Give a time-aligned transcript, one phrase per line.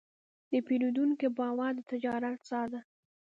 [0.51, 2.81] د پیرودونکي باور د تجارت ساه ده.